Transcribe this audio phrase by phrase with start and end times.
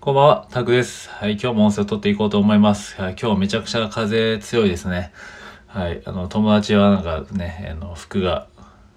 [0.00, 1.10] こんばんは、タクです。
[1.10, 2.98] はい、今日も音声を撮っていこうと思います。
[2.98, 5.12] はい、今日めちゃくちゃ風強いですね。
[5.66, 8.46] はい、あの、友達はなんかね、あの、服が、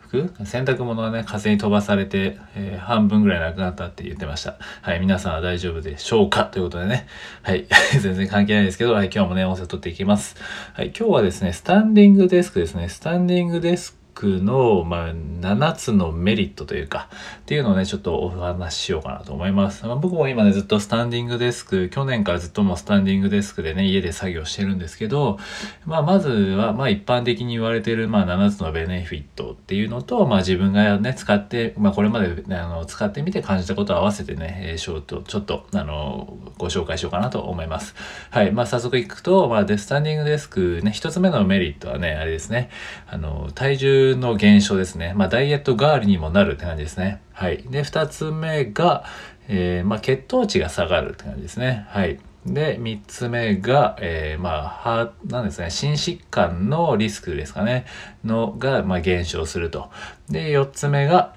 [0.00, 0.30] 服？
[0.44, 4.58] 洗濯物がね、風に飛ばされて、えー半分ぐらいなくなったって言ってました。
[4.82, 6.44] はい、皆さんは大丈夫でしょうか？
[6.44, 7.06] ということでね。
[7.44, 7.66] はい、
[7.98, 10.36] 全然関係ないですけど、はい、今日もね、音声を撮っていきます。
[10.74, 12.90] はい、今日はですね、スタンディングデスクですね。
[12.90, 17.08] スタンディングデスクの、まあ、7つのメリットというか、
[17.40, 19.86] っていうのをね、ちょっとお話ししようかなと思います。
[19.86, 25.38] まあ、僕も今ね、ずっとスタンディングデスク、去年からずっともうスタンディングデスクでね、家で作業してるんですけど、
[25.86, 37.94] まあ、まずは、まあ、一般的に言われてる、まあ、7つのベネフィットっていうのと、まあ、自分がね、使って、まあ、これまで、ね、あの、使ってみて感じたことを合わせてね、えー、ショート、ちょっと、あの、ご紹介しようかなと思います。
[38.28, 38.52] はい。
[38.52, 42.68] まあ、早速いくと、まあ、で、スタンディングデスクね、一つ目のメリットはね、あれですね、
[43.08, 45.12] あの、体重の減少ですね。
[45.16, 47.20] まあ、ダイエット代わりにもなるって感じですね。
[47.32, 47.64] はい。
[47.70, 49.04] で、二つ目が、
[49.48, 51.86] えーまあ、血糖値が下がるって感じですね。
[51.88, 52.18] はい。
[52.46, 57.84] で、三つ目が、えー、まあ、は、なんですね、心疾患のリスクですかね、
[58.24, 59.90] のが、まあ、減少すると。
[60.28, 61.34] で、四つ目が、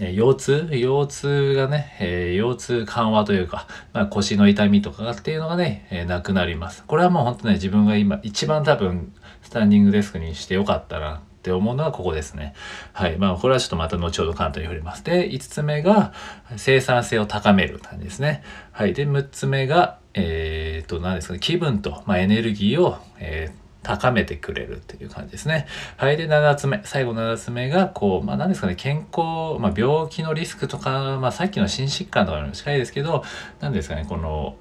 [0.00, 0.68] えー腰痛？
[0.72, 6.84] 腰痛がね、えー腰痛緩和というか、まあ、腰の痛みとかっていうのがね、えーなくなります。
[6.86, 12.54] これはもう本当ね、自分が今一番多分、スタンディングデスクにしてよかったなって思うのはここですね。
[12.94, 13.18] はい。
[13.18, 15.04] まあ、これはちょっとまた後ほど簡単に触れます。
[15.04, 16.14] で、5つ目が
[16.56, 18.42] 生産性を高める感じですね。
[18.72, 18.94] はい。
[18.94, 25.66] で、6つ目が、えー、と、何ですかね、気分と、まあ、エネルギーを、えー高めてくれるっていう感じですね。
[25.98, 26.16] はい。
[26.16, 26.80] で、7つ目。
[26.84, 33.24] 最後7つ目が、こう、まあ何ですかね、健康、まあ病気のリスクとか、まあさっきの心疾患とかにも近いですけど、
[33.60, 34.56] 何ですかね、この、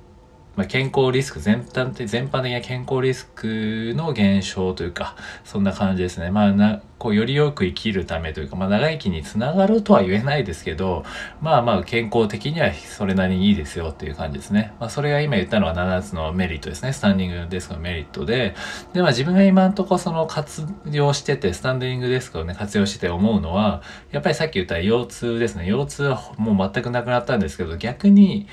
[0.55, 6.29] まあ、健康リスク全般的全般的な健康リスクの減少というかそんな感じですね。
[6.29, 11.03] まあなこうよりよく生きるためというか、まあ、長生きにつながるとは言えないですけど
[11.41, 16.93] まあまあ健康的にはそれなりにいいですよっていう感じですね、まあ、それが今言ったのは7つのメリットですね。
[16.93, 18.55] スタンディングデスクのメリットで。
[18.93, 23.81] でまあ自分が今んとこその活用しててスタンディングデスクをね活用してて思うのは
[24.11, 25.65] やっぱりさっき言った腰痛ですね。
[25.67, 28.47] 腰痛はもう全くなくなったんですけど逆に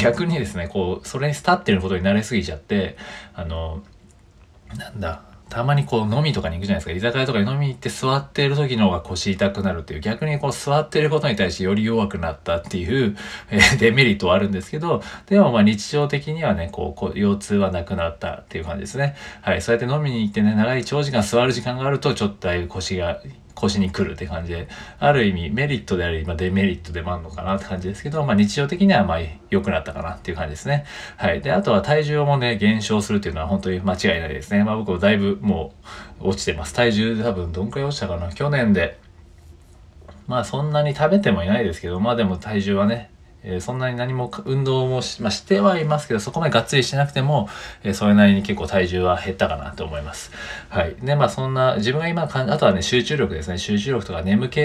[0.00, 2.96] 逆にですねこうそれに立ってることに慣れすぎちゃって
[3.34, 3.82] あの
[4.76, 7.08] なんだたまにこう飲みとかに行くじゃないですか。
[7.08, 13.16] 居酒屋とかに飲みに行って座っている時の方が腰痛くなるっていう逆にこう座っていることに対してより弱くなったっていう、
[13.50, 19.14] えーデメリットはあるんですけどでもまあ日常的にはねこうこう腰痛はなくなったっていう感じですね。
[19.40, 23.20] はいそうやって飲みに行ってね長い長時間座る時間があるとちょっとだいぶ腰が
[23.56, 24.68] 腰に来るって感じで、
[25.00, 29.18] ある意味メリットであり、まあ、デメリットでもあるのかなって感じですけど、まあ日常的にはまあ
[29.50, 30.84] 良くなったかなっていう感じですね。
[31.16, 31.40] はい。
[31.40, 34.62] で、あとは体重もね、減少するっていうのは本当に間違いないですね。
[34.62, 35.72] まあ僕もだいぶも
[36.20, 36.74] う落ちてます。
[36.74, 38.30] 体重多分どんくらい落ちたかな？
[38.30, 38.98] 去年で、
[40.26, 43.10] まあそんなに食べてもいないですけど、まあでも体重はね、
[43.46, 47.48] えーそんなに何も運動もし,、まあ、してはいますけど、そこまでがっつりしてなくても、
[47.84, 50.32] えーそれなりに結構体重は減ったかなと思います。
[50.68, 50.96] はい。
[51.00, 53.58] で、まあそんな、自分が今か、あとはね、集中力ですね。
[53.58, 54.60] 集中力とか眠気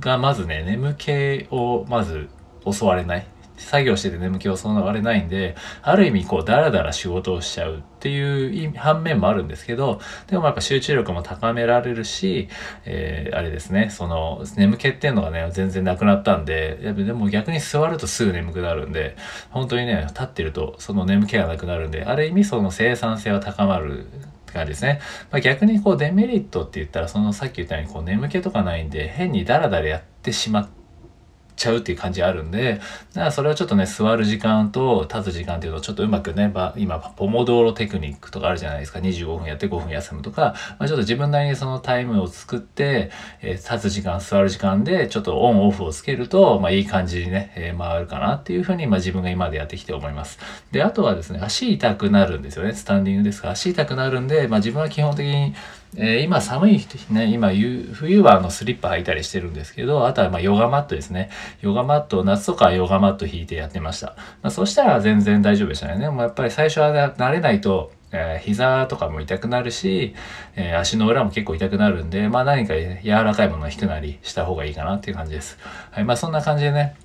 [0.00, 2.28] がまずね、眠気をまず
[2.70, 3.26] 襲われない。
[3.58, 12.48] 作業してて眠気を襲われないんで、ある意味こう、だらだら仕事をしちゃうっていう反面もあるんですけど、でもやっぱ集中力も高められるし、
[12.84, 19.16] えーあれですね、その、眠気っていうのがね、全然なくなったんで、やっぱでも逆に座るとすぐ眠くなるんで、
[19.50, 24.08] 本当にね、立ってるとその眠気がなくなるんで、ある意味その生産性は高まるっ
[24.46, 25.00] て感じですね。
[25.30, 30.77] まあ、逆にこうデメリットって言ったら、そのさっき言ったようにこう眠気とかないんで、変にダラダラやってしまって、
[31.58, 32.80] ちゃうっていう感じあるんで、
[33.12, 39.00] だからそれをちょっとね、座る時間と立つ時間っていうのをちょっとうまくね、ば今、ポモドーロテクニックとかあるじゃないですか。
[39.00, 43.10] 25分やって5分休むとか、まあ、ちょっと自分なりにそのタイムを作って、
[43.42, 50.38] えー立つ時間、座る時間でちょっとオンオフをつけると、まあいい感じにね、えー回るかなっていうふうに、まあ自分が今までやってきて思います。
[50.72, 52.72] で、あとはですね、足痛くなるんですよね。
[52.74, 55.54] スタンディングですから、足痛くなるんで、まあ自分は基本的に、
[55.96, 61.30] えー今寒い日ね、今冬はあのスリッパ履いたりしてるんですけど、あとはまヨガマットですね。
[61.62, 64.08] ヨガマット、夏とかヨガマット引いてやってました。
[64.42, 65.98] まあ、そしたら全然大丈夫でしたね。
[65.98, 70.14] でもやっぱり最初は慣れないと、えー膝とかも痛くなるし、
[70.56, 75.58] えー足の裏も結構痛くなるんで、まあ何か柔らかいものを引くなりした方がいいかなっていう感じです。
[75.90, 76.96] はい、まあそんな感じでね、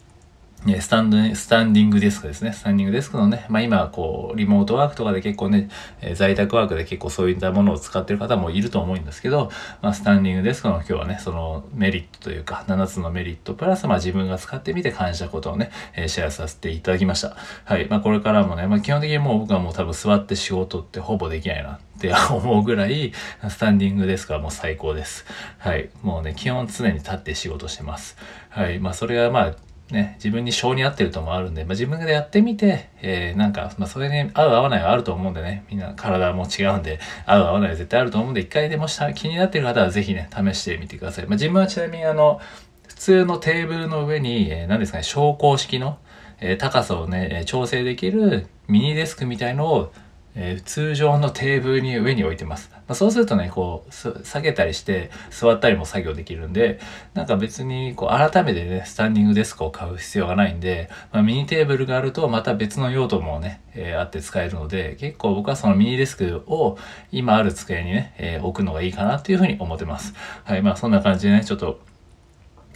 [0.65, 2.53] ねスタンド、スタンディングデスクですね。
[2.53, 5.69] スタンディングデスクのね、まあ今、こう、リモートワークとかで結構ね、
[6.01, 9.51] え在宅ワークで結構そういったものを使ってる方もいると思うんですけど、
[9.81, 17.35] まあスタンディングデスクの今日はね、そのメリットというか、7つのメリットプラス、まあ自分が使ってみて感じたことをね、えシェアさせていただきました。
[17.65, 17.87] はい。
[17.89, 23.11] まあこれからもね、まあ基本的にもう僕はもう多分座って仕事ってほぼできないなって 思うぐらい、
[23.49, 25.25] スタンディングデスクはもう最高です。
[25.57, 25.89] はい。
[26.01, 28.17] もうね、基本常に立って仕事してます。
[28.49, 28.79] はい。
[28.79, 29.55] まあそれがまあ、
[29.91, 41.25] ね、自分に性に合ってるともあるんで、まあ、自分でやってみて、えー、なんか、まあ、それに合う合わないはあると思うんでね、みんな体も違うんで、合う合わないは絶対あると思うんで、一回でもした気になってる方はぜひね、試してみてください。
[41.25, 42.41] まあ、自分はちなみにあの、
[42.87, 45.97] 普通のテーブルの上に、えー、何ですかね、昇降式の、
[46.39, 49.93] えー、高さをね、調整できるミニデスクみたいのを
[50.35, 52.71] えー、通常のテーブルに上に置いてます。
[52.87, 53.91] まあ、そうするとね、こう、
[54.25, 56.79] 下げたりして座ったりも作業できるんで、
[57.13, 66.77] なんか別にこう改めてね、スタンディングデスクを買う必要がないんで、まあ、ミニテーブルがあるとまた別の用途もね、えー、あって使えるので、結構僕はそのミニデスクを
[67.11, 70.13] 今ある机にね、えー、置くのがいいかなっていうふうに思ってます。
[70.43, 71.79] はい、まあそんな感じでね、ちょっと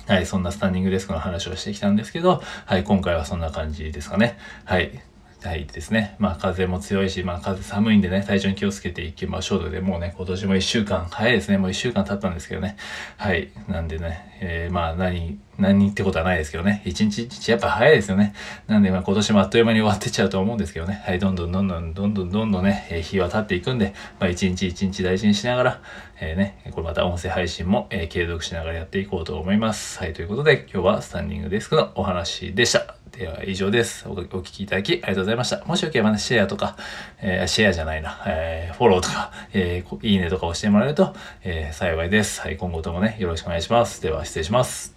[0.07, 4.37] はい、そんなスタンディングデスクの話をしてきたんですけど、はい、今回はそんな感じですかね。
[4.63, 5.01] はい。
[5.47, 6.15] はいですね。
[6.19, 11.57] まあ風も強いし、まあ風寒いんでね、体調に気をつけていきましょうので、もうね、今年も一週間、早いですね。
[11.57, 12.75] もう一週間経ったんですけどね。
[13.15, 13.49] はい。
[13.69, 16.81] なんでね、えー、まあ何、何ってことはないですけどね。
[16.85, 18.33] 一日一日やっぱ早いですよね。
[18.67, 21.01] なんでまあ今年もあっという間に終わってっちゃうと思うんですけどね。
[21.05, 21.19] はい。
[21.19, 25.81] どんどんどんどんどんどんどんどんね、えー、日は経っていくんで、まあ一日一日大事にしながら、
[26.19, 29.97] えー、ね、これまた音声配信も、えー、継続しながらやっていこうと思います。
[29.99, 30.13] はい。
[30.13, 32.97] ということで今日はスタンディングデスクのお話でした。
[33.17, 34.07] では以上です。
[34.07, 35.65] お聞きいただきありがとうございました。
[35.65, 36.77] もしよければね、シェアとか、
[37.19, 42.41] えー、シェアじゃないな、えー、フォローとか、 えー、いいねとか押してもらえると、えー、幸いです。
[42.41, 44.03] はい、今後ともね、よろしくお願いします。
[44.03, 44.96] では、失礼します。